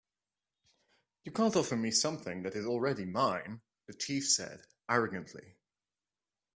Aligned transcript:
"You 1.25 1.31
can't 1.31 1.55
offer 1.55 1.75
me 1.77 1.91
something 1.91 2.41
that 2.41 2.55
is 2.55 2.65
already 2.65 3.05
mine," 3.05 3.61
the 3.85 3.93
chief 3.93 4.27
said, 4.27 4.65
arrogantly. 4.89 5.57